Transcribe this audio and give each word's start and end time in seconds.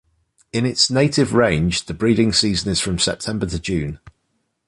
In 0.51 0.65
its 0.65 0.89
native 0.89 1.31
range 1.35 1.85
the 1.85 1.93
breeding 1.93 2.33
season 2.33 2.71
is 2.71 2.79
from 2.79 2.97
September 2.97 3.45
to 3.45 3.59
June. 3.59 3.99